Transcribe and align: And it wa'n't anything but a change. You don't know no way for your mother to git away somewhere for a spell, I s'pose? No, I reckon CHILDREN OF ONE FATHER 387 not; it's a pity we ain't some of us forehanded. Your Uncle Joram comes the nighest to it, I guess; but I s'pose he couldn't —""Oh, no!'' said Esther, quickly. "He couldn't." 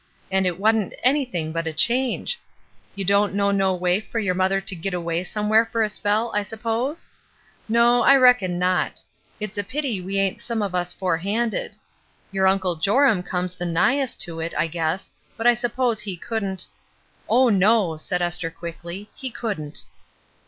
And 0.31 0.47
it 0.47 0.59
wa'n't 0.59 0.95
anything 1.03 1.51
but 1.51 1.67
a 1.67 1.73
change. 1.73 2.39
You 2.95 3.05
don't 3.05 3.35
know 3.35 3.51
no 3.51 3.75
way 3.75 3.99
for 3.99 4.17
your 4.17 4.33
mother 4.33 4.59
to 4.59 4.75
git 4.75 4.95
away 4.95 5.23
somewhere 5.23 5.63
for 5.71 5.83
a 5.83 5.89
spell, 5.89 6.31
I 6.33 6.41
s'pose? 6.41 7.07
No, 7.69 8.01
I 8.01 8.15
reckon 8.15 8.53
CHILDREN 8.59 8.63
OF 8.63 8.67
ONE 8.67 8.69
FATHER 8.71 8.99
387 9.37 9.45
not; 9.45 9.45
it's 9.45 9.57
a 9.59 9.71
pity 9.71 10.01
we 10.01 10.19
ain't 10.19 10.41
some 10.41 10.63
of 10.63 10.73
us 10.73 10.91
forehanded. 10.91 11.77
Your 12.31 12.47
Uncle 12.47 12.77
Joram 12.77 13.21
comes 13.21 13.53
the 13.53 13.65
nighest 13.67 14.19
to 14.21 14.39
it, 14.39 14.55
I 14.57 14.65
guess; 14.65 15.11
but 15.37 15.45
I 15.45 15.53
s'pose 15.53 15.99
he 15.99 16.17
couldn't 16.17 16.65
—""Oh, 17.29 17.49
no!'' 17.49 17.95
said 17.97 18.23
Esther, 18.23 18.49
quickly. 18.49 19.11
"He 19.13 19.29
couldn't." 19.29 19.83